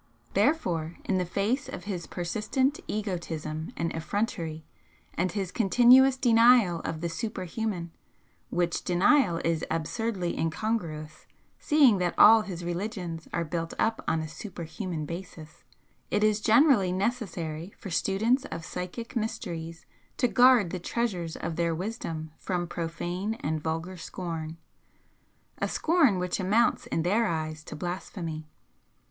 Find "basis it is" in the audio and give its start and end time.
15.05-16.41